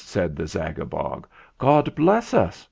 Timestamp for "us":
2.33-2.59